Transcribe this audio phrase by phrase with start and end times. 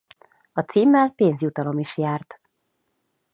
[0.53, 2.41] A címmel pénzjutalom is járt.